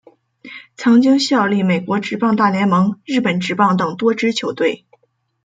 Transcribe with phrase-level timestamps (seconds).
[0.75, 4.87] 曾经效力美国职棒大联盟日本职棒等多支球队。